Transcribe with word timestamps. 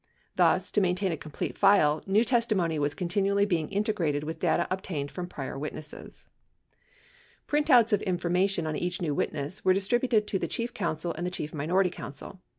Thus, 0.35 0.71
to 0.71 0.81
maintain 0.81 1.11
a 1.11 1.15
complete 1.15 1.59
file, 1.59 2.01
new 2.07 2.23
testimony 2.23 2.79
was 2.79 2.95
continually 2.95 3.45
being 3.45 3.69
integrated 3.69 4.23
with 4.23 4.39
data 4.39 4.65
obtained 4.71 5.11
from 5.11 5.27
prior 5.27 5.59
witnesses. 5.59 6.25
1002 7.47 7.47
Printouts 7.47 7.93
of 7.93 8.01
information 8.01 8.65
on 8.65 8.75
each 8.75 8.99
new 8.99 9.13
witness 9.13 9.63
were 9.63 9.75
distributed 9.75 10.25
to 10.25 10.39
the 10.39 10.47
Chief 10.47 10.73
Counsel 10.73 11.13
and 11.13 11.31
Chief 11.31 11.53
Minority 11.53 11.91
Counsel. 11.91 12.41